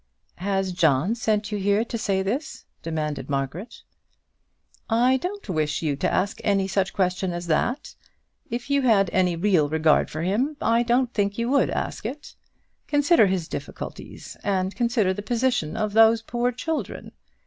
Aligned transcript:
"Has 0.37 0.71
John 0.71 1.13
sent 1.13 1.51
you 1.51 1.59
here 1.59 1.85
to 1.85 1.95
say 1.95 2.23
this?" 2.23 2.65
demanded 2.81 3.29
Margaret. 3.29 3.83
"I 4.89 5.17
don't 5.17 5.47
wish 5.47 5.83
you 5.83 5.95
to 5.97 6.11
ask 6.11 6.41
any 6.43 6.67
such 6.67 6.91
question 6.91 7.33
as 7.33 7.45
that. 7.45 7.93
If 8.49 8.71
you 8.71 8.81
had 8.81 9.11
any 9.13 9.35
real 9.35 9.69
regard 9.69 10.09
for 10.09 10.23
him 10.23 10.57
I 10.59 10.81
don't 10.81 11.13
think 11.13 11.37
you 11.37 11.49
would 11.51 11.69
ask 11.69 12.03
it. 12.03 12.33
Consider 12.87 13.27
his 13.27 13.47
difficulties, 13.47 14.35
and 14.43 14.75
consider 14.75 15.13
the 15.13 15.21
position 15.21 15.77
of 15.77 15.93
those 15.93 16.23
poor 16.23 16.51
children! 16.51 17.11